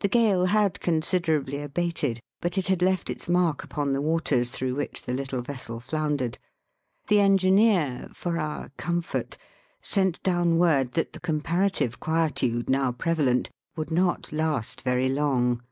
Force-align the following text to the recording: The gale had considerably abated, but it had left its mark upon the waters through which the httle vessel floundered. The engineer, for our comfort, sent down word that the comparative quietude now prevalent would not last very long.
The 0.00 0.08
gale 0.08 0.44
had 0.52 0.80
considerably 0.80 1.62
abated, 1.62 2.20
but 2.42 2.58
it 2.58 2.66
had 2.66 2.82
left 2.82 3.08
its 3.08 3.26
mark 3.26 3.64
upon 3.64 3.94
the 3.94 4.02
waters 4.02 4.50
through 4.50 4.74
which 4.74 5.00
the 5.04 5.14
httle 5.14 5.42
vessel 5.42 5.80
floundered. 5.80 6.36
The 7.08 7.20
engineer, 7.20 8.08
for 8.12 8.36
our 8.38 8.68
comfort, 8.76 9.38
sent 9.80 10.22
down 10.22 10.58
word 10.58 10.92
that 10.92 11.14
the 11.14 11.20
comparative 11.20 12.00
quietude 12.00 12.68
now 12.68 12.92
prevalent 12.92 13.48
would 13.76 13.90
not 13.90 14.30
last 14.30 14.82
very 14.82 15.08
long. 15.08 15.62